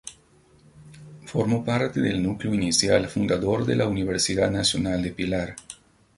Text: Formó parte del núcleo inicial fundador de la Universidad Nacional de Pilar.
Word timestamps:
Formó 1.27 1.63
parte 1.63 2.01
del 2.01 2.23
núcleo 2.23 2.55
inicial 2.55 3.07
fundador 3.07 3.65
de 3.67 3.75
la 3.75 3.87
Universidad 3.87 4.49
Nacional 4.49 5.03
de 5.03 5.11
Pilar. 5.11 5.55